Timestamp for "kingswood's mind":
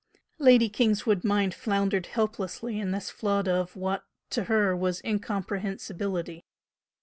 0.67-1.53